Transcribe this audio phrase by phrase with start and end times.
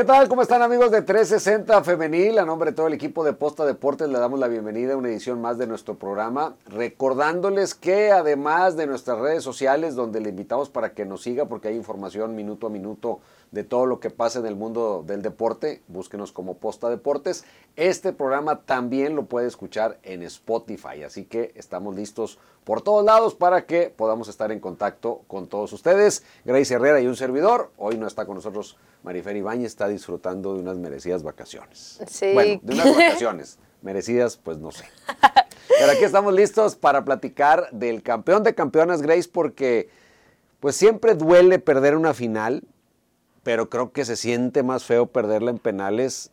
[0.00, 0.30] ¿Qué tal?
[0.30, 2.38] ¿Cómo están amigos de 360 Femenil?
[2.38, 5.10] A nombre de todo el equipo de Posta Deportes le damos la bienvenida a una
[5.10, 10.70] edición más de nuestro programa, recordándoles que además de nuestras redes sociales, donde le invitamos
[10.70, 14.38] para que nos siga porque hay información minuto a minuto de todo lo que pasa
[14.38, 17.44] en el mundo del deporte, búsquenos como Posta Deportes.
[17.76, 23.34] Este programa también lo puede escuchar en Spotify, así que estamos listos por todos lados
[23.34, 26.22] para que podamos estar en contacto con todos ustedes.
[26.44, 30.60] Grace Herrera y un servidor, hoy no está con nosotros Marifer Ibañez está disfrutando de
[30.60, 32.00] unas merecidas vacaciones.
[32.06, 32.32] Sí.
[32.34, 33.58] Bueno, de unas vacaciones.
[33.82, 34.84] merecidas, pues no sé.
[35.78, 39.88] Pero aquí estamos listos para platicar del campeón de campeonas, Grace, porque
[40.60, 42.62] pues siempre duele perder una final,
[43.50, 46.30] pero creo que se siente más feo perderla en penales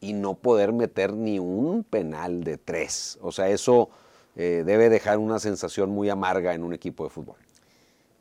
[0.00, 3.18] y no poder meter ni un penal de tres.
[3.20, 3.90] O sea, eso
[4.36, 7.34] eh, debe dejar una sensación muy amarga en un equipo de fútbol.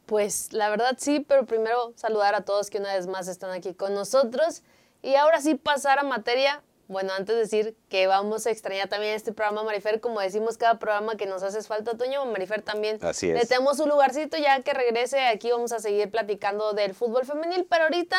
[0.07, 3.75] Pues la verdad sí, pero primero saludar a todos que una vez más están aquí
[3.75, 4.63] con nosotros.
[5.03, 6.63] Y ahora sí pasar a materia.
[6.87, 10.77] Bueno, antes de decir que vamos a extrañar también este programa, Marifer, como decimos cada
[10.79, 12.97] programa que nos hace falta, Toño, Marifer también.
[13.01, 13.39] Así es.
[13.39, 15.21] Le tenemos un lugarcito ya que regrese.
[15.27, 18.17] Aquí vamos a seguir platicando del fútbol femenil, pero ahorita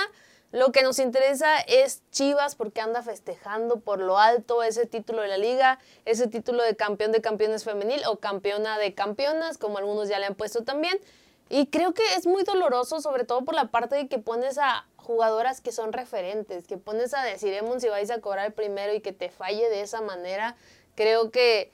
[0.52, 5.28] lo que nos interesa es Chivas porque anda festejando por lo alto ese título de
[5.28, 10.10] la liga, ese título de campeón de campeones femenil o campeona de campeonas, como algunos
[10.10, 11.00] ya le han puesto también.
[11.48, 14.86] Y creo que es muy doloroso, sobre todo por la parte de que pones a
[15.12, 19.00] jugadoras que son referentes, que pones a decir, Emon, si vais a cobrar primero y
[19.00, 20.56] que te falle de esa manera.
[20.94, 21.70] Creo que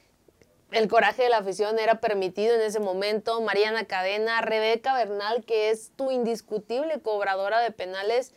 [0.72, 3.40] el coraje de la afición era permitido en ese momento.
[3.40, 8.32] Mariana Cadena, Rebeca Bernal, que es tu indiscutible cobradora de penales.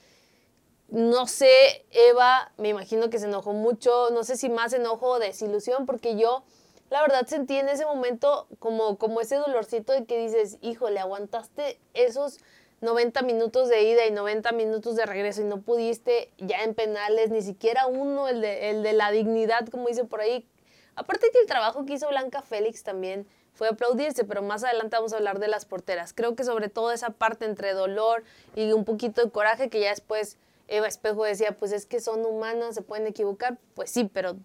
[0.88, 5.20] No sé, Eva, me imagino que se enojó mucho, no sé si más enojo o
[5.20, 6.44] desilusión, porque yo
[6.92, 11.80] la verdad sentí en ese momento como, como ese dolorcito de que dices, híjole, aguantaste
[11.94, 12.40] esos
[12.82, 17.30] 90 minutos de ida y 90 minutos de regreso y no pudiste ya en penales,
[17.30, 20.48] ni siquiera uno, el de, el de la dignidad, como dice por ahí.
[20.96, 25.14] Aparte que el trabajo que hizo Blanca Félix también fue aplaudirse, pero más adelante vamos
[25.14, 26.14] a hablar de las porteras.
[26.14, 28.24] Creo que sobre todo esa parte entre dolor
[28.56, 32.26] y un poquito de coraje que ya después Eva Espejo decía, pues es que son
[32.26, 33.58] humanas, se pueden equivocar.
[33.76, 34.38] Pues sí, pero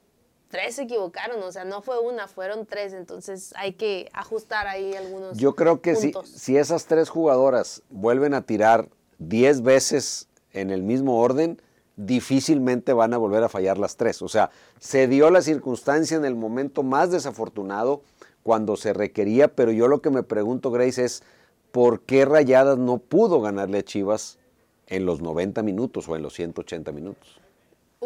[0.49, 4.95] tres se equivocaron, o sea, no fue una, fueron tres, entonces hay que ajustar ahí
[4.95, 5.37] algunos.
[5.37, 10.83] Yo creo que si, si, esas tres jugadoras vuelven a tirar diez veces en el
[10.83, 11.61] mismo orden,
[11.97, 14.23] difícilmente van a volver a fallar las tres.
[14.23, 18.03] O sea, se dio la circunstancia en el momento más desafortunado
[18.43, 21.23] cuando se requería, pero yo lo que me pregunto, Grace, es
[21.73, 24.39] por qué Rayadas no pudo ganarle a Chivas
[24.87, 27.41] en los 90 minutos o en los 180 minutos.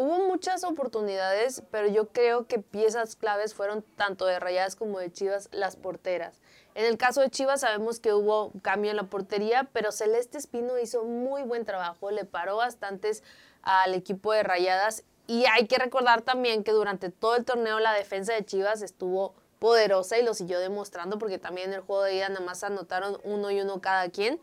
[0.01, 5.11] Hubo muchas oportunidades, pero yo creo que piezas claves fueron tanto de Rayadas como de
[5.11, 6.41] Chivas las porteras.
[6.73, 10.79] En el caso de Chivas sabemos que hubo cambio en la portería, pero Celeste Espino
[10.79, 13.21] hizo muy buen trabajo, le paró bastantes
[13.61, 17.93] al equipo de Rayadas y hay que recordar también que durante todo el torneo la
[17.93, 22.15] defensa de Chivas estuvo poderosa y lo siguió demostrando porque también en el juego de
[22.15, 24.41] ida nada más anotaron uno y uno cada quien.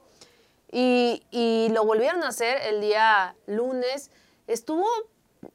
[0.70, 4.12] Y, y lo volvieron a hacer el día lunes.
[4.46, 4.86] Estuvo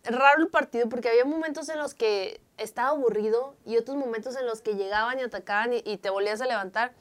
[0.03, 4.45] raro el partido porque había momentos en los que estaba aburrido y otros momentos en
[4.45, 6.93] los que llegaban y atacaban y, te volvías a levantar.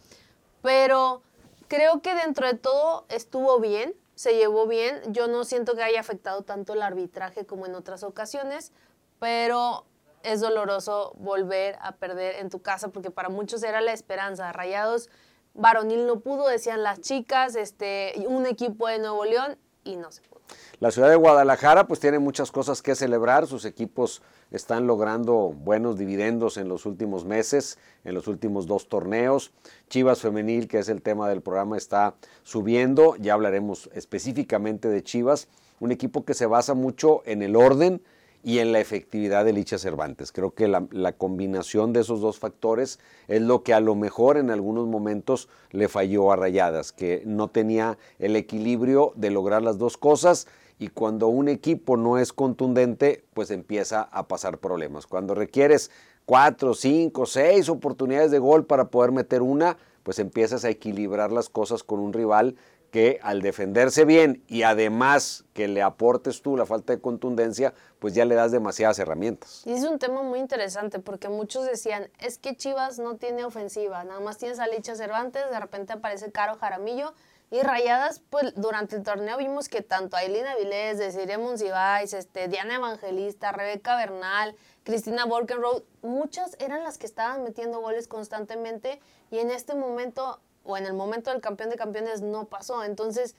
[0.62, 1.22] Pero
[1.68, 5.00] creo que dentro de todo estuvo bien, se llevó bien.
[5.12, 8.72] Yo no siento que haya afectado tanto el arbitraje como en otras ocasiones,
[9.18, 9.84] pero
[10.22, 14.52] es doloroso volver a perder en tu casa porque para muchos era la esperanza.
[14.52, 15.08] Rayados
[15.54, 20.22] varonil no pudo, decían las chicas, este, un equipo de Nuevo León y no se
[20.22, 20.42] pudo.
[20.80, 25.96] La ciudad de Guadalajara pues tiene muchas cosas que celebrar, sus equipos están logrando buenos
[25.96, 29.52] dividendos en los últimos meses, en los últimos dos torneos.
[29.88, 35.48] Chivas Femenil, que es el tema del programa, está subiendo, ya hablaremos específicamente de Chivas,
[35.80, 38.02] un equipo que se basa mucho en el orden,
[38.42, 40.32] y en la efectividad de Licha Cervantes.
[40.32, 42.98] Creo que la, combinación de esos dos factores
[43.28, 47.48] es lo que a lo mejor en algunos momentos le falló a Rayadas, que no
[47.48, 50.48] tenía el equilibrio de lograr las dos cosas
[50.78, 55.06] y cuando un equipo no es contundente, pues empieza a pasar problemas.
[55.06, 55.92] Cuando requieres
[56.26, 61.48] cuatro, cinco, seis oportunidades de gol para poder meter una, pues empiezas a equilibrar las
[61.48, 62.56] cosas con un rival
[62.92, 68.14] que al defenderse bien y además que le aportes tú la falta de contundencia, pues
[68.14, 69.62] ya le das demasiadas herramientas.
[69.64, 74.04] Y es un tema muy interesante porque muchos decían, es que Chivas no tiene ofensiva,
[74.04, 77.14] nada más tienes a Licha Cervantes, de repente aparece Caro Jaramillo
[77.50, 82.74] y Rayadas, pues durante el torneo vimos que tanto Ailina Vilés, Desiree Monsiváis, este, Diana
[82.74, 84.54] Evangelista, Rebeca Bernal,
[84.84, 89.00] Cristina Volkenroth, muchas eran las que estaban metiendo goles constantemente
[89.30, 92.84] y en este momento o en el momento del campeón de campeones no pasó.
[92.84, 93.36] Entonces,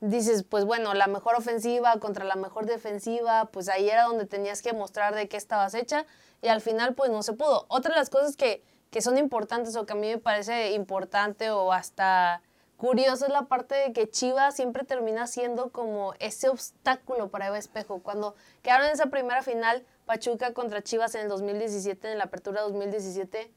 [0.00, 4.60] dices, pues bueno, la mejor ofensiva contra la mejor defensiva, pues ahí era donde tenías
[4.60, 6.06] que mostrar de qué estabas hecha
[6.42, 7.66] y al final pues no se pudo.
[7.68, 11.50] Otra de las cosas que, que son importantes o que a mí me parece importante
[11.50, 12.42] o hasta
[12.76, 17.58] curioso es la parte de que Chivas siempre termina siendo como ese obstáculo para Eva
[17.58, 18.02] Espejo.
[18.02, 22.60] Cuando quedaron en esa primera final, Pachuca contra Chivas en el 2017, en la apertura
[22.62, 23.52] 2017,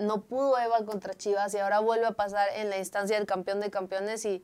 [0.00, 3.60] no pudo Eva contra Chivas y ahora vuelve a pasar en la instancia del campeón
[3.60, 4.42] de campeones y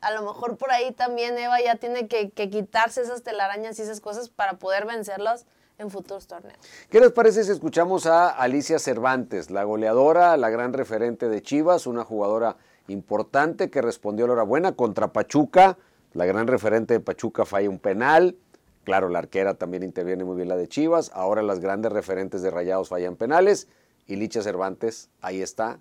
[0.00, 4.00] a lo mejor por ahí también Eva ya tiene que, quitarse esas telarañas y esas
[4.00, 5.46] cosas para poder vencerlas
[5.78, 6.58] en futuros torneos.
[6.90, 11.86] ¿Qué les parece si escuchamos a Alicia Cervantes, la goleadora, la gran referente de Chivas,
[11.86, 12.56] una jugadora
[12.88, 15.78] importante que respondió la buena contra Pachuca?
[16.12, 18.36] La gran referente de Pachuca falla un penal.
[18.84, 21.10] Claro, la arquera también interviene muy bien la de Chivas.
[21.14, 23.68] Ahora las grandes referentes de Rayados fallan penales.
[24.10, 25.78] Y Licha Cervantes, ahí está.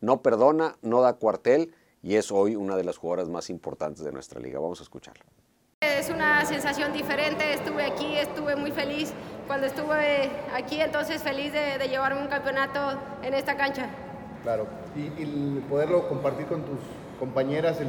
[0.00, 1.72] No perdona, no da cuartel
[2.02, 4.58] y es hoy una de las jugadoras más importantes de nuestra liga.
[4.58, 5.24] Vamos a escucharla.
[5.80, 9.12] Es una sensación diferente, estuve aquí, estuve muy feliz
[9.46, 13.88] cuando estuve aquí, entonces feliz de, llevarme un campeonato en esta cancha.
[14.42, 14.66] Claro,
[14.96, 16.80] y, poderlo compartir con tus
[17.20, 17.88] compañeras, el,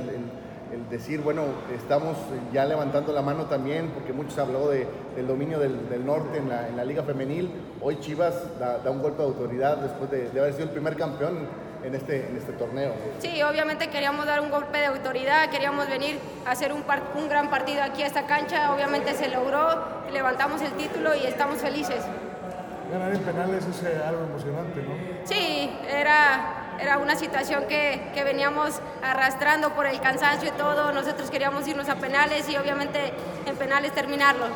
[0.90, 1.44] decir, bueno,
[1.76, 2.18] estamos
[2.54, 6.86] ya levantando la mano también, porque muchos habló de, del dominio del, norte en la,
[6.86, 7.52] liga femenil,
[7.82, 11.48] hoy Chivas da, un golpe de autoridad después de, de haber sido el primer campeón
[11.84, 12.94] en este, en este torneo.
[13.20, 16.84] Sí, obviamente queríamos dar un golpe de autoridad, queríamos venir a hacer un,
[17.16, 21.58] un gran partido aquí a esta cancha, obviamente se logró, levantamos el título y estamos
[21.60, 22.04] felices.
[22.92, 24.94] Ganar en penales es eh, algo emocionante, ¿no?
[25.24, 30.92] Sí, era, era una situación que, que, veníamos arrastrando por el cansancio y todo.
[30.92, 33.14] Nosotros queríamos irnos a penales y obviamente
[33.46, 34.48] en penales terminarlo.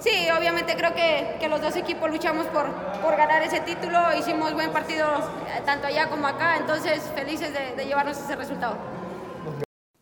[0.00, 2.66] Sí, obviamente creo que, que, los dos equipos luchamos por,
[3.02, 7.84] por ganar ese título, hicimos buen partido eh, tanto allá como acá, entonces felices de,
[7.84, 8.76] llevarnos ese resultado.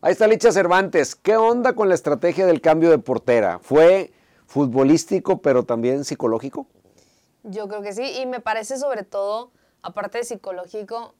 [0.01, 1.15] Ahí está Licha Cervantes.
[1.15, 3.57] ¿Qué onda con la estrategia del cambio de portera?
[3.59, 4.11] ¿Fue
[4.45, 6.67] futbolístico pero también psicológico?
[7.47, 9.51] Yo creo que sí, y me parece sobre todo,
[9.83, 11.13] aparte de psicológico,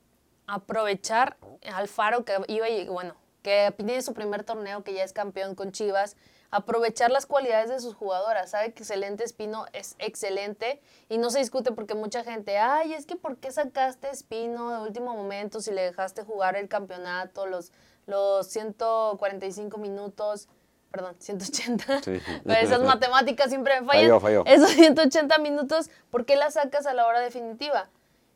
[0.47, 1.37] aprovechar
[1.71, 5.71] al Faro que iba, bueno, que tiene su primer torneo, que ya es campeón con
[5.71, 6.17] Chivas,
[6.49, 8.49] aprovechar las cualidades de sus jugadoras.
[8.49, 13.05] Sabe que excelente Espino es excelente y no se discute porque mucha gente, ay, es
[13.05, 17.71] que ¿por qué sacaste Espino de último momento si le dejaste jugar el campeonato, los,
[18.07, 20.47] los 145 minutos?
[20.95, 22.01] Perdón, 180.
[22.45, 24.21] Pero esas matemáticas siempre me fallan.
[24.21, 27.89] Falló, Esos 180 minutos, ¿por qué las sacas a la hora definitiva?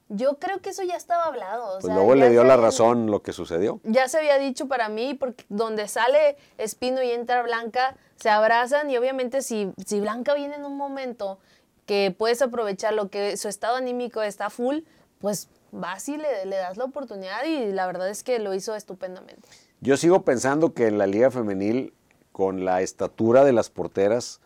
[0.09, 1.77] Yo creo que eso ya estaba hablado.
[1.79, 3.79] pues luego le dio la razón lo que sucedió.
[3.83, 8.89] Ya se había dicho para mí, porque donde sale Espino y entra Blanca, se abrazan
[8.89, 11.37] y obviamente si, si Blanca viene en un momento
[11.85, 14.79] que puedes aprovechar lo que su estado anímico está full,
[15.19, 18.75] pues vas y le, le das la oportunidad y la verdad es que lo hizo
[18.75, 19.47] estupendamente.
[19.79, 21.93] Yo sigo pensando que en la liga femenil,
[22.31, 24.39] con la estatura de las porteras,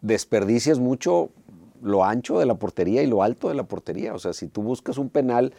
[0.00, 1.30] desperdicias mucho
[1.82, 4.14] lo ancho de la portería y lo alto de la portería.
[4.14, 5.52] O sea, si tú buscas un penal,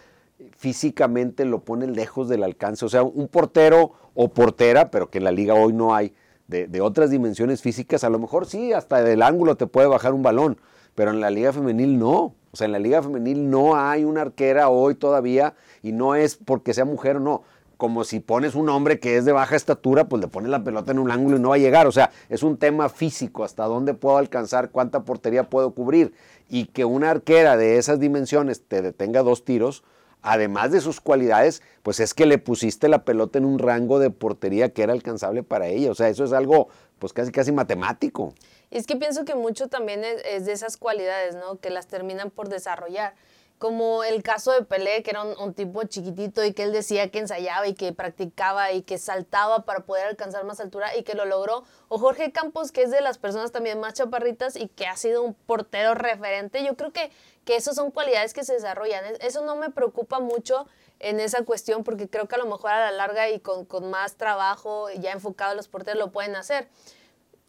[0.57, 2.86] físicamente lo pones lejos del alcance.
[2.86, 6.13] O sea, un portero o portera, pero que en la liga hoy no hay,
[6.48, 10.22] de, otras dimensiones físicas, a lo mejor sí, hasta del ángulo te puede bajar un
[10.22, 10.57] balón,
[10.94, 12.34] pero en la liga femenil no.
[12.52, 16.38] O sea, en la liga femenil no hay una arquera hoy todavía y no es
[16.38, 17.44] porque sea mujer o no
[17.77, 20.92] como si pones un hombre que es de baja estatura, pues le pones la pelota
[20.92, 21.88] en un ángulo y no va a llegar.
[21.88, 26.14] O sea, es un tema físico, hasta dónde puedo alcanzar, cuánta portería puedo cubrir.
[26.49, 29.83] Y que una arquera de esas dimensiones te detenga dos tiros,
[30.21, 34.09] además de sus cualidades, pues es que le pusiste la pelota en un rango de
[34.09, 35.92] portería que era alcanzable para ella.
[35.92, 38.33] O sea, eso es algo pues casi casi matemático.
[38.71, 41.59] Y es que pienso que mucho también es, es de esas cualidades, ¿no?
[41.59, 43.14] Que las terminan por desarrollar
[43.57, 47.19] como el caso de Pelé, que era un, tipo chiquitito y que él decía que
[47.19, 51.26] ensayaba y que practicaba y que saltaba para poder alcanzar más altura y que lo
[51.26, 51.64] logró.
[51.88, 55.24] O Jorge Campos, que es de las personas también más chaparritas y que ha sido
[55.24, 56.64] un portero referente.
[56.66, 57.12] Yo creo que,
[57.45, 59.04] que esas son cualidades que se desarrollan.
[59.21, 60.68] Eso no me preocupa mucho
[61.00, 63.90] en esa cuestión porque creo que a lo mejor a la larga y con, con
[63.90, 66.68] más trabajo ya enfocado a los porteros lo pueden hacer.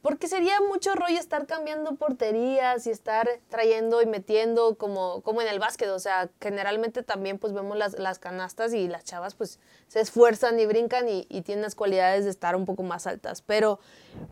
[0.06, 5.48] Porque sería mucho rollo estar cambiando porterías y estar trayendo y metiendo como, como en
[5.48, 5.88] el básquet.
[5.88, 9.58] O sea, generalmente también pues vemos las, las canastas y las chavas pues
[9.88, 13.42] se esfuerzan y brincan y, tienen las cualidades de estar un poco más altas.
[13.42, 13.80] Pero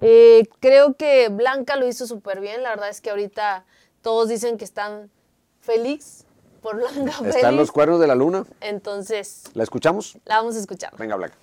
[0.00, 2.62] eh, creo que Blanca lo hizo súper bien.
[2.62, 3.64] La verdad es que ahorita
[4.00, 5.11] todos dicen que están
[5.59, 6.25] feliz
[6.62, 7.28] por Blanca.
[7.28, 8.45] Están los cuernos de la luna.
[8.61, 9.43] Entonces.
[9.54, 10.19] ¿La escuchamos?
[10.25, 10.97] La vamos a escuchar.
[10.97, 11.35] Venga, Blanca.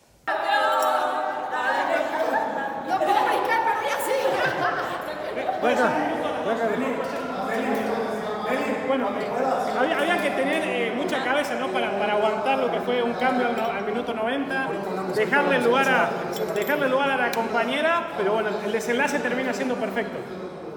[8.87, 11.67] Bueno, eh, había, que tener eh, mucha cabeza ¿no?
[11.67, 14.69] para, para, aguantar lo que fue un cambio al, minuto 90,
[15.15, 16.09] dejarle lugar, a,
[16.55, 20.17] dejarle lugar a la compañera, pero bueno, el desenlace termina siendo perfecto.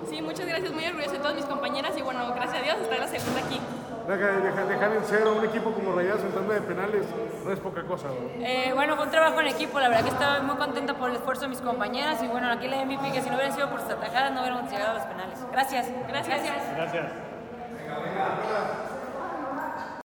[0.08, 2.98] Sí, muchas gracias, muy orgullosa de todas mis compañeras y bueno, gracias a Dios estar
[2.98, 3.60] la segunda aquí.
[4.06, 7.06] Dejar, dejar en cero un equipo como Rayados en tanda de penales
[7.42, 8.08] no es poca cosa.
[8.38, 11.16] Eh, bueno, fue un trabajo en equipo, la verdad que estaba muy contenta por el
[11.16, 13.80] esfuerzo de mis compañeras y bueno, aquí la MVP que si no hubiera sido por
[13.80, 15.38] sus atajadas no hubiéramos llegado a los penales.
[15.50, 15.86] Gracias.
[16.06, 16.40] Gracias.
[16.76, 17.06] Gracias.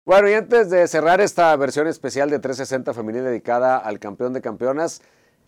[0.07, 4.41] Bueno, y antes de cerrar esta versión especial de 360 femenil dedicada al campeón de
[4.41, 5.03] campeonas,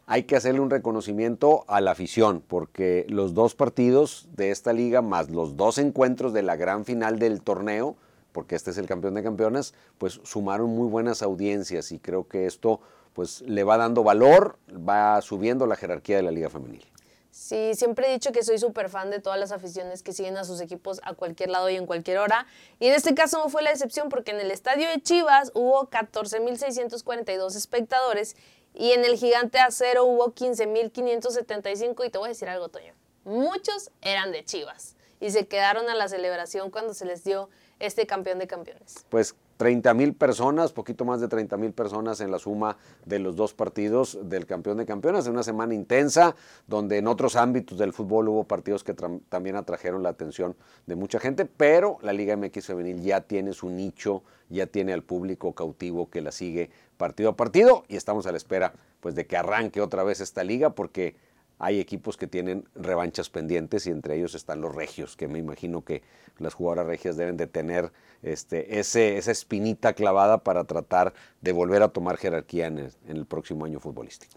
[0.07, 5.03] hay que hacerle un reconocimiento a la afición, porque los dos partidos de esta liga,
[5.03, 7.97] más los dos encuentros de la gran final del torneo,
[8.37, 12.45] porque este es el campeón de campeonas, pues sumaron muy buenas audiencias y creo que
[12.45, 12.83] esto
[13.15, 16.87] pues le va dando valor, va subiendo la jerarquía de la liga femenil.
[17.31, 20.45] Sí, siempre he dicho que soy súper fan de todas las aficiones que siguen a
[20.45, 22.47] sus equipos a cualquier lado y en cualquier hora.
[22.79, 25.89] Y en este caso no fue la excepción porque en el estadio de Chivas hubo
[25.89, 28.37] 14.642 espectadores
[28.75, 32.93] y en el Gigante Acero hubo 15.575 y te voy a decir algo, Toño.
[33.25, 38.07] Muchos eran de Chivas y se quedaron a la celebración cuando se les dio este
[38.07, 39.05] campeón de campeones?
[39.09, 43.37] Pues 30 mil personas, poquito más de 30 mil personas en la suma de los
[43.37, 47.93] dos partidos del campeón de campeones, en una semana intensa, donde en otros ámbitos del
[47.93, 50.57] fútbol hubo partidos que también atrajeron la atención
[50.87, 55.03] de mucha gente, pero la Liga MX femenil ya tiene su nicho, ya tiene al
[55.03, 59.27] público cautivo que la sigue partido a partido y estamos a la espera pues de
[59.27, 61.17] que arranque otra vez esta liga porque
[61.59, 65.85] hay equipos que tienen revanchas pendientes y entre ellos están los regios, que me imagino
[65.85, 66.03] que
[66.39, 71.83] las jugadoras regias deben de tener este, ese, esa espinita clavada para tratar de volver
[71.83, 74.35] a tomar jerarquía en el, próximo año futbolístico.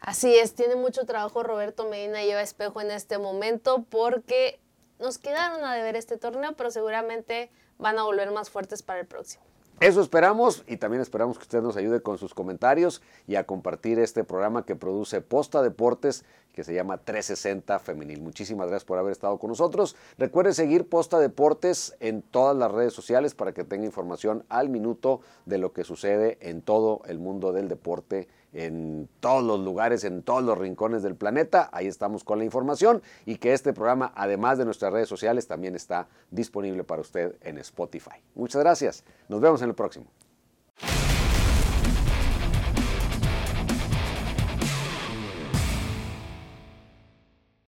[0.00, 4.58] Así es, tiene mucho trabajo Roberto Medina lleva espejo en este momento porque
[4.98, 9.06] nos quedaron a deber este torneo, pero seguramente van a volver más fuertes para el
[9.06, 9.44] próximo.
[9.80, 13.98] Eso esperamos y también esperamos que usted nos ayude con sus comentarios y a compartir
[13.98, 18.22] este programa que produce Posta Deportes que se llama 360 Femenil.
[18.22, 19.96] Muchísimas gracias por haber estado con nosotros.
[20.16, 25.20] Recuerde seguir Posta Deportes en todas las redes sociales para que tenga información al minuto
[25.44, 30.22] de lo que sucede en todo el mundo del deporte en todos los lugares, en
[30.22, 31.68] todos los rincones del planeta.
[31.72, 35.74] Ahí estamos con la información y que este programa, además de nuestras redes sociales, también
[35.74, 38.22] está disponible para usted en Spotify.
[38.34, 39.04] Muchas gracias.
[39.28, 40.06] Nos vemos en el próximo.